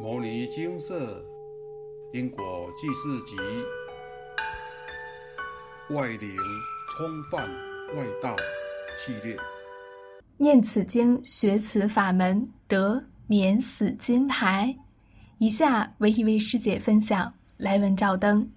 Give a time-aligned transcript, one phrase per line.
[0.02, 1.22] 《摩尼金色
[2.14, 3.36] 因果记事集》
[5.94, 6.34] 外灵
[6.88, 7.46] 冲犯
[7.94, 8.34] 外道
[8.96, 9.36] 系列，
[10.38, 14.74] 念此经学此法门得免死金牌。
[15.36, 18.50] 以下为一位师姐分享来文照灯。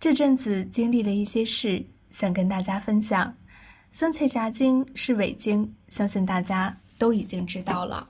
[0.00, 3.28] 这阵子经历了一些事，想跟大家分享。
[3.92, 8.08] 《僧切扎经》是伪经，相信大家都已经知道了。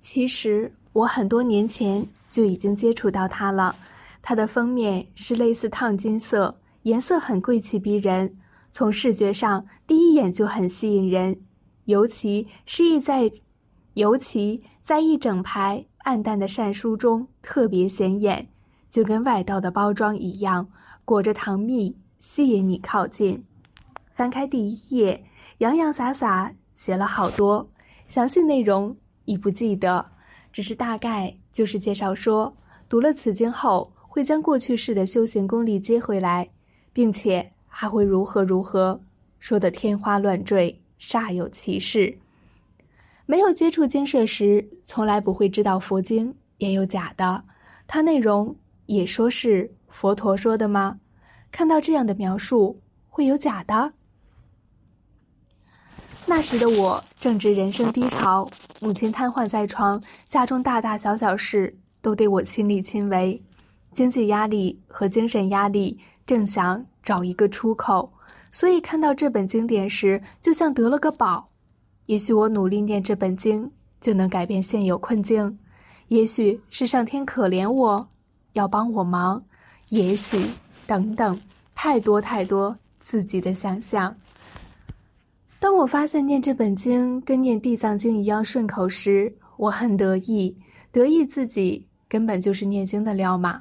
[0.00, 3.76] 其实我很多年前就已经接触到它了。
[4.22, 8.36] 它的封面是类似烫金色，颜色很贵气逼人，
[8.70, 11.40] 从视觉上第一眼就很吸引人，
[11.84, 13.30] 尤其是意在，
[13.94, 18.48] 尤其在一整排暗淡的扇书中特别显眼，
[18.90, 20.68] 就跟外道的包装一样，
[21.04, 23.44] 裹着糖蜜，吸引你靠近。
[24.14, 25.24] 翻开第一页，
[25.58, 27.70] 洋洋洒洒写了好多，
[28.06, 30.10] 详细内容已不记得，
[30.52, 32.56] 只是大概就是介绍说，
[32.88, 36.50] 读了此经后会将过去式的修行功力接回来，
[36.92, 39.00] 并且还会如何如何，
[39.38, 42.18] 说的天花乱坠，煞有其事。
[43.26, 47.44] 没有接触经社时，从来不会知道佛经也有假的，
[47.86, 50.98] 它内容也说是佛陀说的吗？
[51.52, 53.92] 看到这样的描述，会有假的？
[56.30, 63.42] 那时的我正值人生低潮，母亲瘫痪在床，家中大大小小事都得我亲力亲为，
[63.92, 68.12] 经济压力和精神压力正想找一个出口，
[68.52, 71.48] 所以看到这本经典时，就像得了个宝。
[72.06, 73.68] 也许我努力念这本经
[74.00, 75.58] 就能改变现有困境，
[76.06, 78.08] 也许是上天可怜我，
[78.52, 79.42] 要帮我忙，
[79.88, 80.40] 也许
[80.86, 81.40] 等等，
[81.74, 84.14] 太多太多自己的想象。
[85.60, 90.56] 当我发现念这本经跟念地藏经一样顺口时，我很得意，
[90.90, 93.60] 得意自己根本就是念经的料嘛。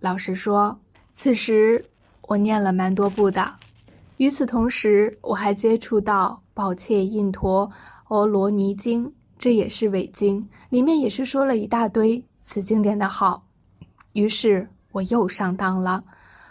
[0.00, 0.80] 老实说，
[1.12, 1.84] 此时
[2.22, 3.56] 我念了蛮多部的。
[4.16, 7.70] 与此同时，我还接触到《宝切印陀
[8.08, 9.06] 欧罗尼经》，
[9.38, 13.44] 这也是伪经，里面也是说了一大堆此经典的好。
[14.14, 16.02] 于是我又上当了。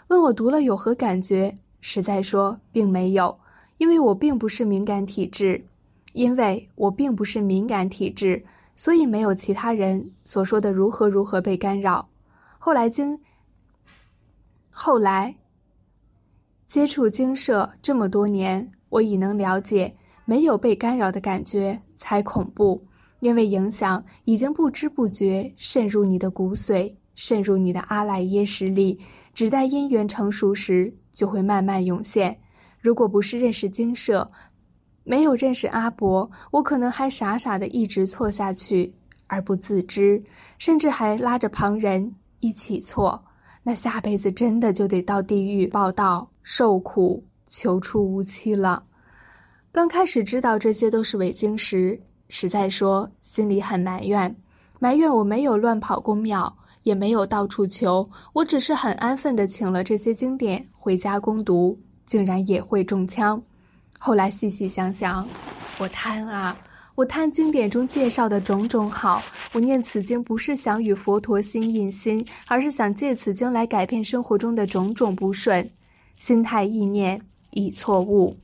[0.06, 1.58] 问我读了有何感觉？
[1.80, 3.36] 实在说，并没有。
[3.78, 5.64] 因为我并不是敏感体质，
[6.12, 8.44] 因为我并不是敏感体质，
[8.74, 12.08] 所以没有其他人所说的如何如何被干扰。
[12.58, 13.20] 后来经
[14.70, 15.36] 后来
[16.66, 22.82] 接触经社这么多年，我已能了解，没有被干扰的感觉才恐怖，
[23.20, 29.00] 因为影响已经不知不觉渗入你的骨髓，渗入你的阿赖耶识里，
[29.32, 32.40] 只待因缘成熟时，就会慢慢涌现。
[32.80, 34.30] 如果不是认识经社，
[35.04, 38.94] 没有认识阿伯，我可能还傻傻的一直错下去
[39.26, 40.22] 而不自知，
[40.58, 43.24] 甚至还拉着旁人一起错。
[43.64, 48.84] 那下辈子真的就得到地狱报道、受苦、求出无期了。
[49.72, 54.36] 刚开始知道这些都是伪经时，实在说心里很埋怨，
[54.78, 61.78] 埋怨我没有乱跑公庙，也没有到处求，我只是很安分的请了这些经典回家攻读。
[62.08, 63.40] 竟然也会中枪。
[64.00, 65.28] 后来细细想想，
[65.78, 66.56] 我贪啊！
[66.94, 69.22] 我贪经典中介绍的种种好。
[69.52, 75.70] 我念此经不是想与佛陀心印心，而是想借此经来改变生活中的种种不顺。
[76.18, 77.20] 心态意念
[77.50, 78.36] 已错误，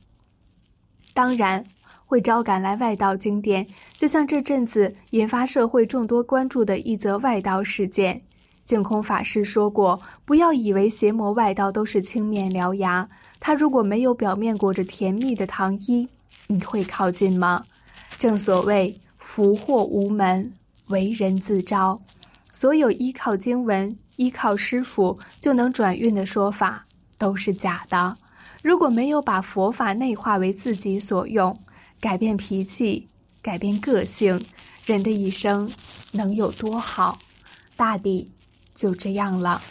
[1.13, 1.65] 当然
[2.05, 3.67] 会招赶来外道经典。
[3.97, 8.21] 就像这阵子引发社会众多关注的一则外道事件。
[8.63, 13.07] 净空法师说过：“不要以为邪魔外道都是青面獠牙，
[13.45, 16.07] 他如果没有表面裹着甜蜜的糖衣，
[16.47, 17.63] 你会靠近吗？”
[18.17, 20.51] 正所谓“福祸无门，
[20.87, 22.01] 为人自招”。
[22.51, 26.87] 所有依靠经文、依靠师傅就能转运的说法
[27.19, 28.17] 都是假的。
[28.63, 31.55] 如果没有把佛法内化为自己所用，
[31.99, 33.07] 改变脾气，
[33.43, 34.43] 改变个性，
[34.87, 35.69] 人的一生
[36.13, 37.19] 能有多好？
[37.75, 38.31] 大抵。
[38.73, 39.61] 就这样了，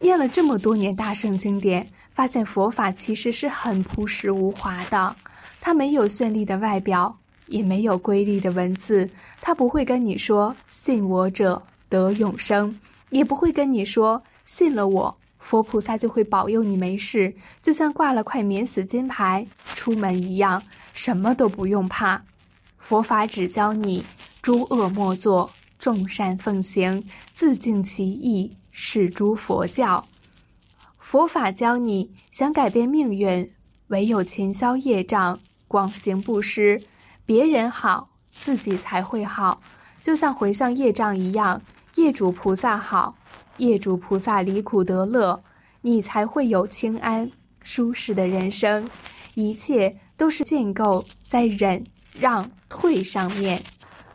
[0.00, 5.14] 念了这么多年大圣经典，发现佛法其实是很朴实无华的。
[5.60, 7.14] 它没有绚丽的外表，
[7.46, 9.08] 也没有瑰丽的文字。
[9.42, 11.60] 它不会跟你说“信我者
[11.90, 12.80] 得永生”，
[13.10, 20.62] 也不会跟你说“信了我，佛菩萨就会保佑你没事”，就像挂了块免死金牌出门一样，
[20.94, 22.22] 什么都不用怕。
[22.78, 24.02] 佛法只教你
[24.40, 25.50] 诸恶莫作。
[25.78, 27.04] 众善奉行，
[27.34, 30.02] 自净其意，是诸佛教。
[31.06, 33.52] 佛法教你想改变命运，
[33.86, 35.38] 唯有勤消业障，
[35.68, 36.82] 广行布施，
[37.24, 39.62] 别人好，自己才会好。
[40.02, 41.62] 就像回向业障一样，
[41.94, 43.14] 业主菩萨好，
[43.58, 45.40] 业主菩萨离苦得乐，
[45.82, 47.30] 你才会有清安
[47.62, 48.90] 舒适的人生。
[49.34, 51.84] 一切都是建构在忍
[52.18, 53.62] 让退上面。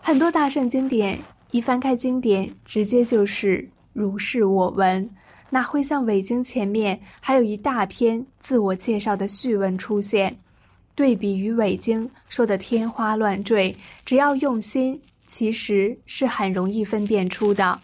[0.01, 1.19] 很多大圣经典
[1.51, 5.09] 一翻开经典，直接就是如是我闻，
[5.51, 10.35] 哪会像伪经前面还有一大篇自我介绍的序文出现？
[10.95, 14.99] 对比于伪经说的天花乱坠，只要用心。
[15.27, 17.79] 其实是很容易分辨出的，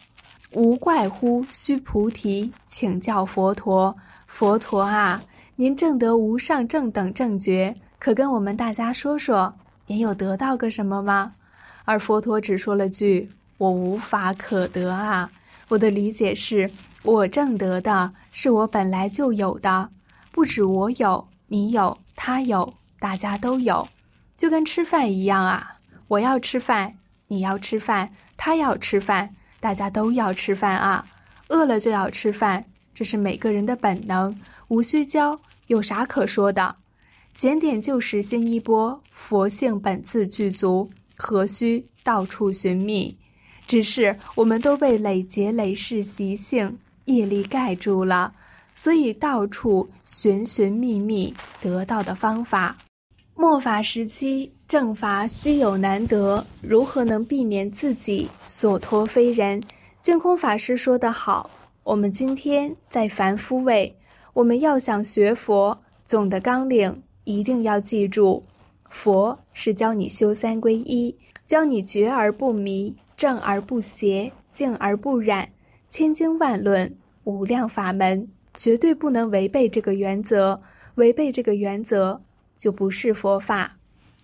[0.52, 3.96] 无怪乎须菩提请教佛陀。
[4.28, 5.24] 佛陀啊，
[5.56, 9.54] 您正得无上正等正觉，可跟我们大家说说，
[9.86, 11.32] 您有得到个什么吗？
[11.86, 15.32] 而佛陀只说了句：“我无法可得啊。”
[15.70, 16.70] 我的理解是，
[17.08, 19.90] 我正得的是我本来就有的，
[20.34, 23.88] 不止我有，你有，他有，大家都有，
[24.36, 25.78] 就跟吃饭一样啊。
[26.10, 26.96] 我要吃饭。
[27.30, 31.06] 你要吃饭，他要吃饭，大家都要吃饭啊！
[31.50, 32.64] 饿了就要吃饭，
[32.94, 34.34] 这是每个人的本能，
[34.70, 36.78] 无需教，有啥可说的？
[37.36, 43.18] 检点旧时新一波，佛性本自具足，何须到处寻觅？
[43.68, 48.34] 只是我们都被累劫累世习性业力盖住了，
[48.74, 52.78] 所以到处寻寻觅觅得到的方法。
[53.36, 54.54] 末法时期。
[54.68, 59.64] 正法稀有难得，如何能避免自己所托非人？
[60.02, 61.50] 净空法师说得好
[61.84, 63.96] ：“我们今天在凡夫位，
[64.34, 68.44] 我们要想学佛，总的纲领一定要记住：
[68.90, 71.16] 佛是教你修三皈依，
[71.46, 75.48] 教你觉而不迷，正而不邪，静而不染。
[75.90, 80.60] 千经万论，无量法门，绝对不能违背这个原则。
[80.96, 82.20] 违背这个原则，
[82.58, 83.78] 就不是佛法。”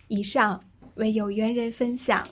[0.10, 0.60] 以上
[0.95, 2.27] 为有缘人分享。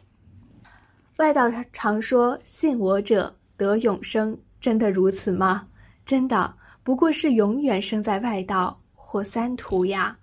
[1.18, 5.68] 外道常说“信我者得永生”，真的如此吗？
[6.06, 10.18] 真的不过是永远生在外道或三途呀。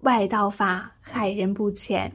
[0.00, 2.12] 外道法害人不浅，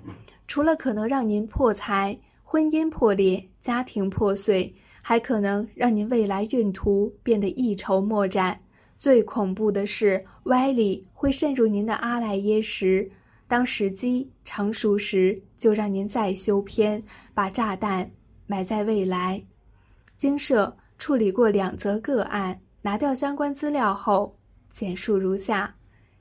[0.47, 4.71] 除了可能让您破财、婚姻破裂、家庭破碎，
[5.01, 8.62] 还可能让您未来运途变得一筹莫展。
[8.98, 13.12] 最恐怖的是，歪理会渗入您的阿赖耶识。
[13.48, 17.01] 当时机成熟时，就让您再修篇，
[17.34, 18.12] 把炸弹
[18.46, 19.44] 埋在未来。
[20.18, 24.36] 经社处理过两则个案，拿掉相关资料后，
[24.69, 25.75] 简述如下：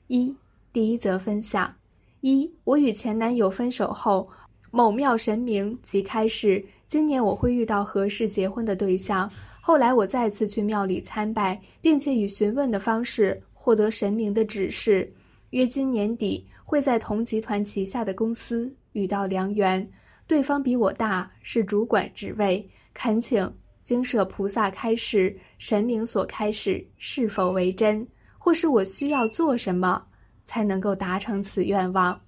[0.07, 0.35] 一、
[0.71, 1.75] 第一则分享：
[2.21, 4.29] 一、我与前男友分手后，
[4.71, 9.29] 某庙神明即开示，今年我会遇到合适结婚的对象。
[9.61, 15.11] 后来我再次去庙里参拜，并且以询问的方式获得神明的指示。
[15.51, 19.87] 约今年底会在同集团旗下的公司遇到良缘，
[20.27, 22.63] 对方比我大，是主管职位。
[22.93, 23.51] 恳请
[23.83, 28.07] 经舍菩萨开示，神明所开示是否为真，
[28.37, 30.03] 或是我需要做什么
[30.45, 32.19] 才能够达成此愿望？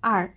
[0.00, 0.34] 二，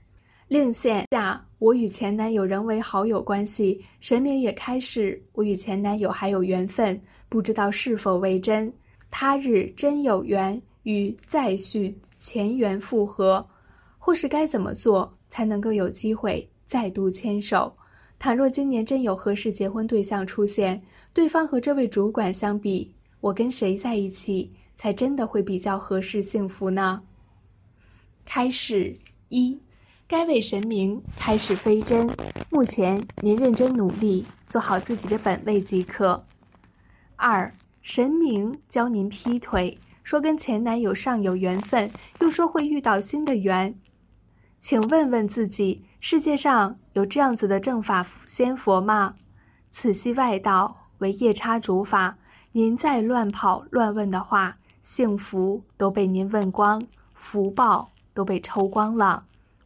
[0.47, 8.73] 另现下我与前男友仍为好友关系，神明也开示我与前男友还有缘分，不知道是否为真。
[9.09, 10.61] 他日真有缘。
[10.85, 13.43] 与再续前缘复合，
[13.97, 17.73] 或是该怎么做才能够有机会再度牵手？
[18.19, 20.79] 倘若今年真有合适结婚对象出现，
[21.11, 27.01] 对方和这位主管相比，我跟谁在一起才真的会比较合适幸福呢？
[28.23, 28.95] 开始
[29.29, 29.59] 一，
[30.07, 32.07] 该位神明开始飞针，
[32.51, 36.21] 目前您认真努力，做好自己的本位即可。
[37.15, 39.75] 二，神明教您劈腿。
[40.03, 41.89] 说跟前男友尚有缘分，
[42.21, 43.73] 又说会遇到新的缘，
[44.59, 49.15] 请问问自己，世界上有这样子的正法仙佛吗？
[49.71, 52.15] 此系外道为夜叉主法，
[52.51, 56.85] 您再乱跑乱问的话，幸福都被您问光，
[57.15, 59.23] 福报都被抽光了。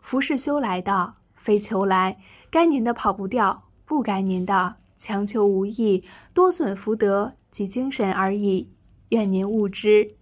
[0.10, 2.18] 福是修来的，非求来，
[2.50, 8.74] 该您的跑不掉，不该您的强求无益，多损福德及精神而已。
[9.10, 10.16] 愿您悟之。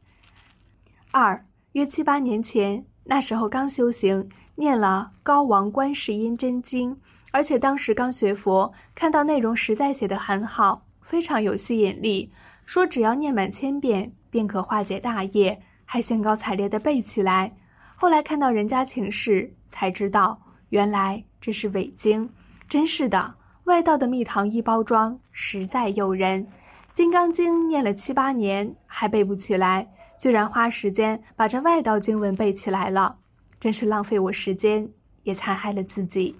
[1.11, 6.93] 二约七八年前，那时候刚修行，念了《高王观世音真经》，
[7.31, 12.33] 而且当时刚学佛，看到内容实在写得很好，非常有吸引力。
[12.65, 17.55] 说只要念满千遍，便可化解大业，还兴高采烈地背起来。
[17.99, 20.39] 后来看到人家请示，才知道
[20.69, 22.29] 原来这是伪经。
[22.69, 26.43] 真是的，外道的蜜糖一包装，实在诱人。
[26.93, 29.87] 《金刚经》念了七八年，还背不起来。
[30.19, 33.17] 居然花时间把这外道经文背起来了，
[33.59, 34.87] 真是浪费我时间，
[35.23, 36.35] 也残害了自己。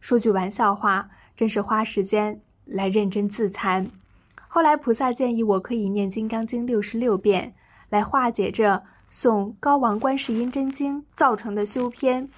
[0.00, 3.88] 说句玩笑话，真是花时间来认真自残。
[4.48, 7.54] 后来菩萨建议我可以念《金刚经》六十六遍，
[7.90, 12.28] 来化解这诵高王观世音真经造成的修偏。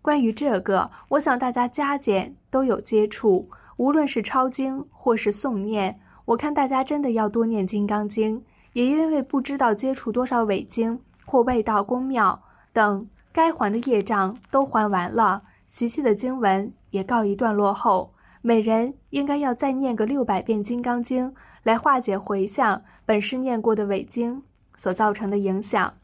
[0.00, 8.38] 关于这个，我想大家加减都有接触，无论是抄经或是诵念，我看大家真的要多念《金刚经》，
[8.72, 12.42] 也因为不知道接触多少伪经或外道宫庙
[12.72, 21.30] 等，该还的业障都还完了，习气的经文也告一段落后，每人应该要再念个六百遍《金刚经》。
[21.62, 24.42] 来化解回向本是念过的伪经
[24.74, 25.94] 所造成的影响。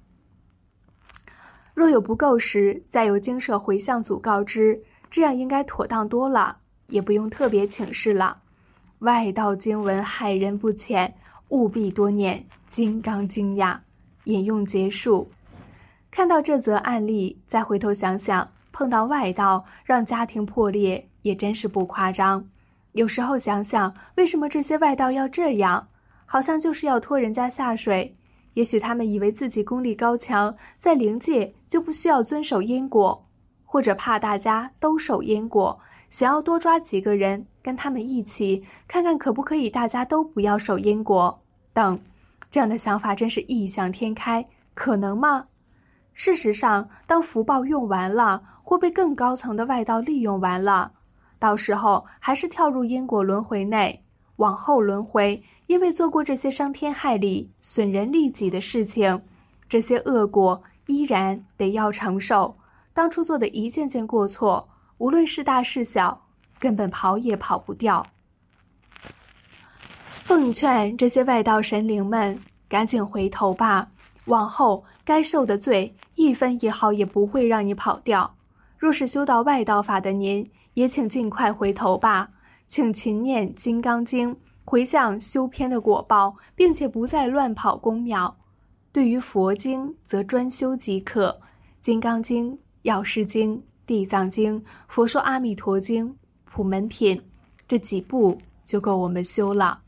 [1.78, 6.56] 若有不够时，再由经社回向组告知，这样应该妥当多了，
[6.88, 8.38] 也不用特别请示了。
[8.98, 11.14] 外道经文害人不浅，
[11.50, 13.80] 务必多念《金刚经》呀。
[14.24, 15.28] 引用结束。
[16.10, 22.44] 看到这则案例，再回头想想，碰到外道让家庭破裂，也真是不夸张。
[22.90, 25.86] 有时候想想，为什么这些外道要这样？
[26.26, 28.16] 好像就是要拖人家下水。
[28.58, 33.24] 也许他们以为自己功力高强，在灵界就不需要遵守因果，
[33.64, 35.78] 或者怕大家都守因果，
[36.10, 41.40] 想要多抓几个人跟他们一起，看看可不可以大家都不要守因果
[41.72, 41.96] 等。
[42.50, 45.46] 这样的想法真是异想天开，可能吗？
[46.12, 50.90] 事实上，当福报用完了，或被更高层的外道利用完了。
[51.38, 54.02] 到时候还是跳入因果轮回内，
[54.34, 59.22] 往后轮回，因为做过这些伤天害理、损人利己的事情，
[59.68, 62.56] 这些恶果依然得要承受。
[62.94, 66.26] 当初做的一件件过错，无论是大是小，
[66.58, 68.04] 根本跑也跑不掉。
[70.24, 73.90] 奉劝这些外道神灵们，赶紧回头吧！
[74.24, 78.36] 往后该受的罪，一分一毫也不会让你跑掉。
[78.78, 82.30] 若是修到外道法的您，也请尽快回头吧，
[82.66, 84.34] 请勤念《金刚经》，
[84.68, 88.36] 回向修偏的果报，并且不再乱跑宫庙。
[88.92, 91.30] 对于佛经，则专修即可，
[91.80, 93.56] 《金刚经》《药师经》
[93.86, 96.06] 《地藏经》《佛说阿弥陀经》
[96.44, 97.16] 《普门品》
[97.66, 99.80] 这几部就够我们修了。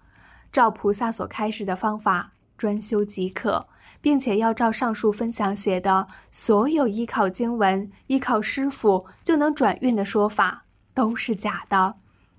[0.50, 3.62] 照菩萨所开示的方法专修即可，
[4.00, 10.64] 并且要照上述分享写的所有依靠经文、依靠师傅就能转运的说法。
[10.94, 11.94] 都是假的。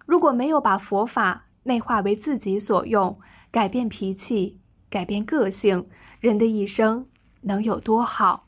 [0.05, 3.19] 如果没有把佛法内化为自己所用，
[3.51, 5.85] 改变脾气，改变个性，
[6.19, 7.05] 人的一生
[7.41, 8.47] 能有多好？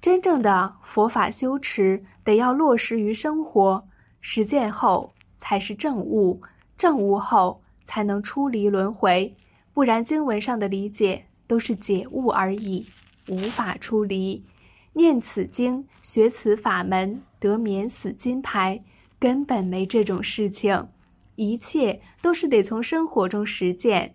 [0.00, 3.86] 真正的佛法修持，得要落实于生活，
[4.20, 6.40] 实践后才是正悟，
[6.76, 9.34] 正悟后才能出离轮回。
[9.72, 12.86] 不然，经文上的理解都是解悟而已，
[13.28, 14.44] 无法出离。
[14.92, 18.82] 念此经，学此法门，得免死金牌。
[19.18, 20.88] 根本没这种事情，
[21.34, 24.14] 一切都是得从生活中实践，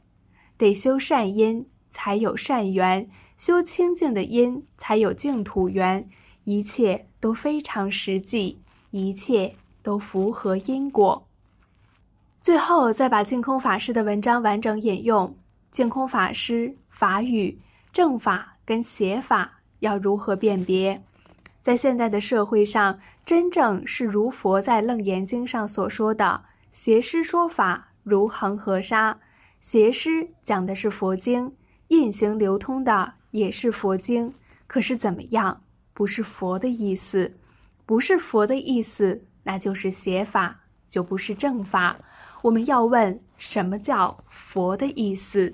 [0.58, 6.08] 得修善因才有善缘，修清净的因才有净土缘，
[6.44, 8.60] 一切都非常实际，
[8.92, 11.28] 一切都符合因果。
[12.42, 15.36] 最后再把净空法师的文章完整引用，
[15.72, 17.60] 净空法师法语
[17.92, 21.04] 正法跟邪法要如何辨别？
[21.62, 29.20] 在现代的社会上，真正是如佛在《楞严经》上所说的“邪师说法如恒河沙”。
[29.60, 31.52] 邪师讲的是佛经，
[31.88, 34.34] 印行流通的也是佛经，
[34.68, 35.62] 可是怎么样？
[35.94, 37.36] 不是佛的意思，
[37.86, 41.98] 不是佛的意思，那就是邪法，就不是正法。
[42.44, 45.52] 我们要问什么叫佛的意思？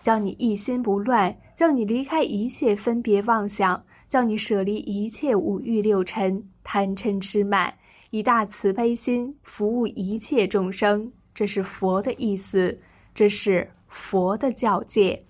[0.00, 3.84] 叫你一心不乱，叫你离开一切分别妄想。
[4.08, 7.72] 叫你舍离一切五欲六尘、贪嗔痴慢，
[8.12, 12.76] 以大慈悲心服务一切众生，这是佛的意思，
[13.14, 15.24] 这是佛的教戒。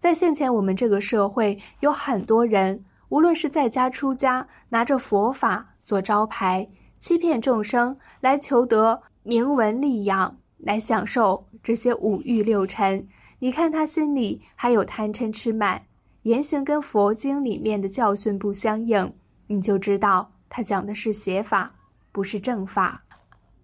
[0.00, 6.66] 在现前我们这个社会，有很多人，无论是在家出家，拿着佛法做招牌，
[6.98, 13.06] 欺骗众生，来求得名闻利养，来享受这些五欲六尘。
[13.38, 15.82] 你看他心里还有贪嗔痴慢。
[16.22, 19.14] 言行跟佛经里面的教训不相应，
[19.46, 21.76] 你就知道他讲的是邪法，
[22.14, 23.02] 不是正法。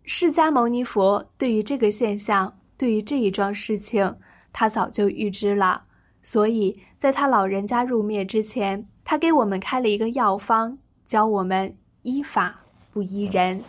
[0.03, 4.17] 释迦牟尼佛对于这个现象，对于这一桩事情，
[4.53, 5.85] 他早就预知了。
[6.21, 13.63] 所以在他老人家入灭之前，他给我们开了一个药方，教我们依法不依人。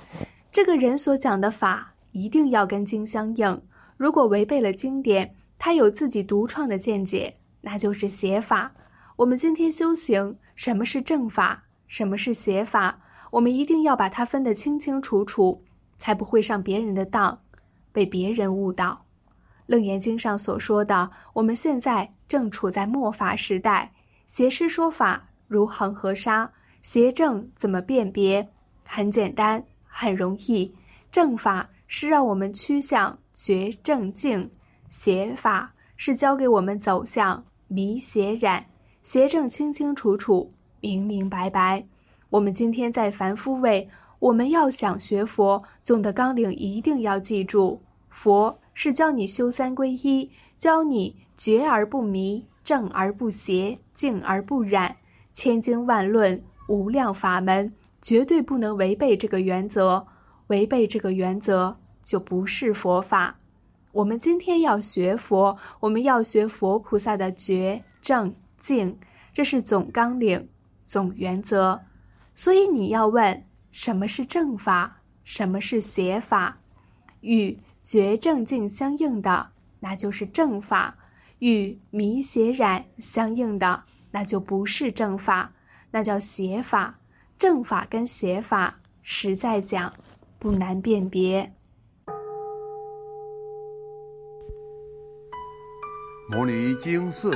[0.51, 3.61] 这个人所讲的法一定要跟经相应，
[3.97, 8.73] 如果违背了经典，他有自己独创的见解，那就是邪法。
[9.17, 12.99] 我们今天修行，什么是正法，什么是邪法？
[13.31, 15.63] 我们一定要把它分得清清楚楚，
[15.97, 17.41] 才不会上别人的当。
[17.93, 19.05] 被别人误导。
[19.65, 23.91] 楞严经上所说的，我们现在正处在末法时代，
[24.27, 28.47] 邪师说法如恒河沙，邪正怎么辨别？
[28.85, 30.73] 很简单，很容易。
[31.11, 34.49] 正法是让我们趋向觉正境，
[34.87, 38.65] 邪法是教给我们走向迷邪染。
[39.03, 41.85] 邪正清清楚楚，明明白白。
[42.31, 54.95] 我们今天在凡夫位，我们要想学佛，总的纲领一定要记住：佛是教你修三皈依，教你觉而不迷，正而不邪，静而不染。
[55.33, 60.07] 千经万论，无量法门，绝对不能违背这个原则。
[60.47, 63.35] 违背这个原则，就不是佛法。
[63.91, 68.33] 我们今天要学佛，我们要学佛菩萨的觉正。
[68.61, 68.97] 静，
[69.33, 70.47] 这是总纲领、
[70.85, 71.81] 总原则，
[72.33, 75.01] 所以你要问：什么是正法？
[75.23, 76.59] 什么是邪法？
[77.21, 80.95] 与觉正静相应的，那就是正法；
[81.39, 85.53] 与迷邪染相应的，那就不是正法，
[85.91, 86.99] 那叫邪法。
[87.37, 89.93] 正法跟邪法，实在讲
[90.37, 91.53] 不难辨别。
[96.29, 97.35] 摩尼经寺。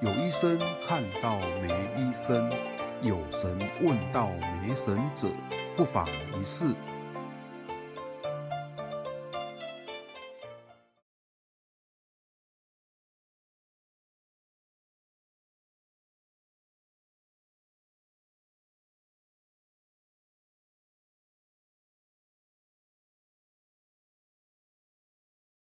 [0.00, 0.58] 有医生
[0.88, 2.50] 看到没医生，
[3.02, 4.30] 有神问到
[4.62, 5.28] 没神者，
[5.76, 6.08] 不妨
[6.38, 6.74] 一试。